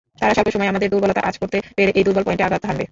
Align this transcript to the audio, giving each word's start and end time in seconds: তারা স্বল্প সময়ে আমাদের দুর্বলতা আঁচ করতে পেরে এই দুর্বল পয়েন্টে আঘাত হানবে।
তারা 0.19 0.33
স্বল্প 0.35 0.49
সময়ে 0.53 0.71
আমাদের 0.71 0.89
দুর্বলতা 0.93 1.21
আঁচ 1.29 1.35
করতে 1.41 1.57
পেরে 1.77 1.91
এই 1.99 2.03
দুর্বল 2.05 2.23
পয়েন্টে 2.25 2.45
আঘাত 2.47 2.61
হানবে। 2.67 2.79